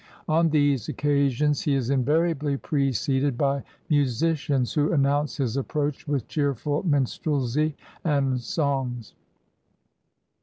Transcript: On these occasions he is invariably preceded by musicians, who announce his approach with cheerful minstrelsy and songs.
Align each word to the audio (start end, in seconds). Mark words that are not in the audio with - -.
On 0.27 0.49
these 0.49 0.89
occasions 0.89 1.61
he 1.61 1.75
is 1.75 1.91
invariably 1.91 2.57
preceded 2.57 3.37
by 3.37 3.63
musicians, 3.87 4.73
who 4.73 4.91
announce 4.91 5.37
his 5.37 5.55
approach 5.57 6.07
with 6.07 6.27
cheerful 6.27 6.81
minstrelsy 6.81 7.75
and 8.03 8.39
songs. 8.41 9.13